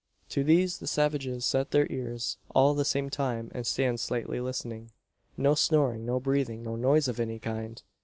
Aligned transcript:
To 0.29 0.43
these 0.43 0.79
the 0.79 0.87
savages 0.87 1.45
set 1.45 1.69
their 1.69 1.85
ears 1.91 2.37
all 2.55 2.71
at 2.71 2.77
the 2.77 2.85
same 2.85 3.11
time 3.11 3.51
and 3.53 3.67
stand 3.67 3.99
silently 3.99 4.41
listening. 4.41 4.89
No 5.37 5.53
snoring, 5.53 6.07
no 6.07 6.19
breathing, 6.19 6.63
no 6.63 6.75
noise 6.75 7.07
of 7.07 7.19
any 7.19 7.37
kind! 7.37 7.83